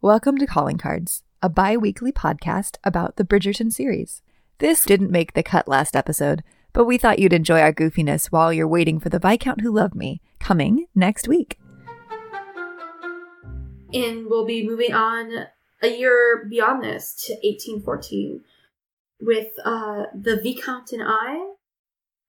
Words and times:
Welcome 0.00 0.38
to 0.38 0.46
Calling 0.46 0.78
Cards, 0.78 1.24
a 1.42 1.48
bi 1.48 1.76
weekly 1.76 2.12
podcast 2.12 2.76
about 2.84 3.16
the 3.16 3.24
Bridgerton 3.24 3.72
series. 3.72 4.22
This 4.58 4.84
didn't 4.84 5.10
make 5.10 5.32
the 5.32 5.42
cut 5.42 5.66
last 5.66 5.96
episode, 5.96 6.44
but 6.72 6.84
we 6.84 6.98
thought 6.98 7.18
you'd 7.18 7.32
enjoy 7.32 7.60
our 7.60 7.72
goofiness 7.72 8.26
while 8.26 8.52
you're 8.52 8.68
waiting 8.68 9.00
for 9.00 9.08
The 9.08 9.18
Viscount 9.18 9.62
Who 9.62 9.72
Loved 9.72 9.96
Me, 9.96 10.20
coming 10.38 10.86
next 10.94 11.26
week. 11.26 11.58
And 13.92 14.26
we'll 14.30 14.46
be 14.46 14.64
moving 14.64 14.94
on 14.94 15.46
a 15.82 15.88
year 15.88 16.46
beyond 16.48 16.84
this 16.84 17.14
to 17.26 17.32
1814 17.32 18.42
with 19.20 19.48
uh, 19.64 20.04
The 20.14 20.36
Viscount 20.40 20.92
and 20.92 21.02
I. 21.04 21.54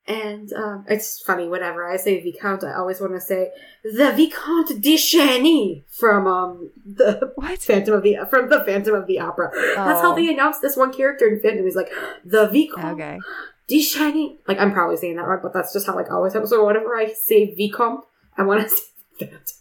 And 0.07 0.51
um, 0.53 0.85
it's 0.89 1.21
funny, 1.21 1.47
whenever 1.47 1.87
I 1.87 1.97
say 1.97 2.19
Viscount, 2.19 2.63
I 2.63 2.73
always 2.73 2.99
want 2.99 3.13
to 3.13 3.21
say 3.21 3.51
the 3.83 4.11
Viscount 4.11 4.81
de 4.81 4.97
Chagny 4.97 5.83
from 5.99 6.27
um, 6.27 6.71
the 6.85 7.31
What? 7.35 7.59
Phantom 7.59 7.93
of 7.95 8.03
the 8.03 8.17
from 8.29 8.49
the 8.49 8.63
Phantom 8.63 8.95
of 8.95 9.07
the 9.07 9.19
Opera. 9.19 9.51
That's 9.53 10.01
how 10.01 10.13
Oh. 10.13 10.15
they 10.15 10.29
announced 10.33 10.61
this 10.61 10.75
one 10.77 10.93
character 10.93 11.27
in 11.27 11.39
Phantom. 11.39 11.65
He's 11.65 11.75
like 11.75 11.91
the 12.25 12.47
Viscount 12.47 12.99
Okay. 12.99 13.19
de 13.67 13.79
Chagny. 13.81 14.37
Like 14.47 14.59
I'm 14.59 14.71
probably 14.73 14.97
saying 14.97 15.15
that 15.17 15.27
wrong, 15.27 15.39
but 15.43 15.53
that's 15.53 15.73
just 15.73 15.85
how 15.87 15.95
like 15.95 16.09
I 16.09 16.15
always 16.15 16.33
have. 16.33 16.47
So 16.47 16.65
whenever 16.65 16.95
I 16.95 17.07
say 17.13 17.53
Vicomte, 17.55 18.05
I 18.37 18.43
want 18.43 18.61
to 18.63 18.69
say 19.19 19.31
that. 19.31 19.51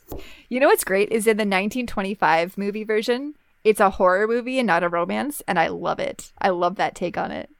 You 0.48 0.60
know 0.60 0.68
what's 0.68 0.84
great 0.84 1.10
is 1.10 1.26
in 1.26 1.36
the 1.36 1.42
1925 1.42 2.56
movie 2.56 2.84
version, 2.84 3.34
it's 3.64 3.80
a 3.80 3.90
horror 3.90 4.26
movie 4.26 4.58
and 4.58 4.66
not 4.66 4.82
a 4.82 4.88
romance, 4.88 5.42
and 5.46 5.58
I 5.58 5.68
love 5.68 5.98
it. 5.98 6.32
I 6.40 6.48
love 6.50 6.76
that 6.76 6.94
take 6.94 7.18
on 7.18 7.30
it. 7.32 7.50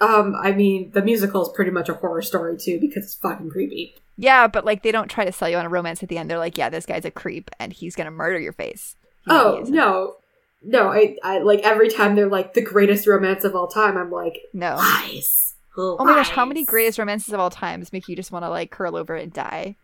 Um, 0.00 0.34
I 0.38 0.52
mean, 0.52 0.90
the 0.92 1.02
musical 1.02 1.42
is 1.42 1.48
pretty 1.54 1.70
much 1.70 1.88
a 1.88 1.94
horror 1.94 2.22
story 2.22 2.56
too 2.58 2.78
because 2.80 3.04
it's 3.04 3.14
fucking 3.14 3.50
creepy. 3.50 3.94
Yeah, 4.18 4.46
but 4.46 4.64
like 4.64 4.82
they 4.82 4.92
don't 4.92 5.08
try 5.08 5.24
to 5.24 5.32
sell 5.32 5.48
you 5.48 5.56
on 5.56 5.66
a 5.66 5.70
romance 5.70 6.02
at 6.02 6.08
the 6.08 6.18
end. 6.18 6.30
They're 6.30 6.38
like, 6.38 6.56
yeah, 6.58 6.68
this 6.68 6.86
guy's 6.86 7.04
a 7.04 7.10
creep 7.10 7.50
and 7.58 7.72
he's 7.72 7.94
gonna 7.96 8.10
murder 8.10 8.38
your 8.38 8.52
face. 8.52 8.94
Know, 9.26 9.58
Oh 9.58 9.64
no, 9.66 10.16
no! 10.62 10.88
I, 10.90 11.16
I 11.22 11.38
like 11.40 11.60
every 11.60 11.88
time 11.88 12.14
they're 12.14 12.28
like 12.28 12.54
the 12.54 12.62
greatest 12.62 13.06
romance 13.06 13.44
of 13.44 13.54
all 13.56 13.66
time. 13.68 13.96
I'm 13.96 14.10
like 14.10 14.38
no. 14.52 14.76
lies. 14.76 15.54
Oh 15.78 15.96
my 16.04 16.14
gosh, 16.14 16.30
how 16.30 16.46
many 16.46 16.64
greatest 16.64 16.98
romances 16.98 17.34
of 17.34 17.40
all 17.40 17.50
times 17.50 17.92
make 17.92 18.08
you 18.08 18.16
just 18.16 18.32
want 18.32 18.44
to 18.44 18.48
like 18.48 18.70
curl 18.70 18.96
over 18.96 19.14
and 19.14 19.30
die? 19.32 19.76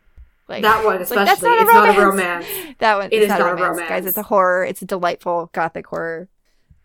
Like 0.48 0.62
that 0.62 0.84
one 0.84 1.00
especially? 1.02 1.16
like, 1.24 1.26
that's 1.26 1.42
not 1.42 1.58
a 1.58 1.62
it's 1.62 1.72
not 1.72 1.98
a 1.98 2.00
romance. 2.06 2.47
That 2.78 2.97
one 2.97 3.06
It 3.06 3.14
it's 3.16 3.22
is 3.24 3.28
not, 3.28 3.38
not 3.41 3.47
a 3.48 3.50
a 3.50 3.54
romance, 3.54 3.70
romance. 3.70 3.88
guys. 3.88 4.06
It's 4.06 4.16
a 4.19 4.22
horror. 4.22 4.64
It's 4.64 4.82
a 4.82 4.86
delightful 4.86 5.50
gothic 5.52 5.86
horror. 5.86 6.28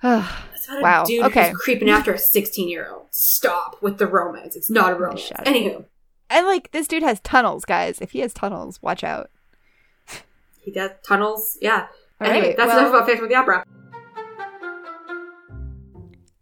It's 0.53 0.67
about 0.67 0.81
Wow, 0.81 1.03
a 1.03 1.05
dude 1.05 1.23
okay. 1.25 1.49
who's 1.49 1.57
creeping 1.57 1.89
after 1.89 2.13
a 2.13 2.17
16 2.17 2.67
year 2.67 2.89
old. 2.91 3.05
Stop 3.11 3.81
with 3.81 3.97
the 3.99 4.07
romance. 4.07 4.55
It's 4.55 4.69
not 4.69 4.91
a 4.91 4.95
romance. 4.95 5.21
Shut 5.21 5.39
up. 5.39 5.45
Anywho, 5.45 5.85
and 6.29 6.45
like 6.45 6.71
this 6.71 6.87
dude 6.87 7.03
has 7.03 7.19
tunnels, 7.21 7.63
guys. 7.65 7.99
If 8.01 8.11
he 8.11 8.19
has 8.19 8.33
tunnels, 8.33 8.81
watch 8.81 9.03
out. 9.03 9.29
he 10.59 10.71
does 10.71 10.91
tunnels. 11.03 11.57
Yeah. 11.61 11.87
All 12.19 12.27
anyway, 12.27 12.47
right, 12.47 12.57
that's 12.57 12.67
well- 12.67 12.79
enough 12.79 12.89
about 12.93 13.05
Phantom 13.07 13.23
of 13.25 13.29
the 13.29 13.35
Opera. 13.35 13.63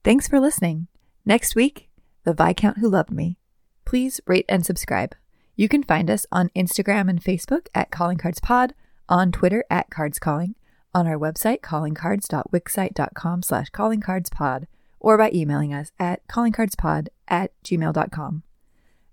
Thanks 0.04 0.28
for 0.28 0.40
listening. 0.40 0.88
Next 1.26 1.56
week, 1.56 1.90
The 2.24 2.34
Viscount 2.34 2.78
Who 2.78 2.90
Loved 2.90 3.12
Me. 3.12 3.38
Please 3.86 4.22
rate 4.28 4.46
and 4.48 4.66
subscribe. 4.66 5.16
You 5.56 5.68
can 5.68 5.84
find 5.84 6.10
us 6.10 6.26
on 6.32 6.50
Instagram 6.56 7.10
and 7.10 7.24
Facebook 7.24 7.68
at 7.74 7.92
Calling 7.92 8.18
Cards 8.18 8.40
Pod, 8.40 8.74
on 9.10 9.32
Twitter 9.32 9.64
at 9.70 9.90
Cards 9.90 10.20
Calling, 10.20 10.56
on 10.96 11.06
our 11.06 11.20
website 11.20 11.60
callingcards.wixsite.com 11.60 13.44
slash 13.44 13.70
callingcardspod, 13.70 14.66
or 15.00 15.18
by 15.18 15.30
emailing 15.32 15.74
us 15.74 15.92
at 16.00 16.26
callingcardspod 16.28 17.10
at 17.28 17.52
gmail.com. 17.64 18.44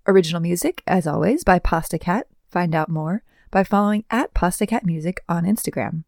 Original 0.07 0.41
music, 0.41 0.81
as 0.87 1.05
always, 1.05 1.43
by 1.43 1.59
Pasta 1.59 1.99
Cat. 1.99 2.27
Find 2.49 2.73
out 2.73 2.89
more 2.89 3.23
by 3.51 3.63
following 3.63 4.05
at 4.09 4.33
Pasta 4.33 4.65
Cat 4.65 4.85
Music 4.85 5.23
on 5.29 5.43
Instagram. 5.43 6.03